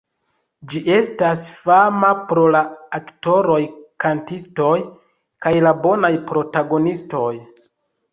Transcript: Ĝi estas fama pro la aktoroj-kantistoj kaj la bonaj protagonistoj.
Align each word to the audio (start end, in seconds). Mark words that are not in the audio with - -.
Ĝi 0.69 0.79
estas 0.93 1.41
fama 1.65 2.07
pro 2.31 2.45
la 2.55 2.61
aktoroj-kantistoj 2.99 4.71
kaj 5.47 5.53
la 5.67 5.75
bonaj 5.85 6.11
protagonistoj. 6.33 7.31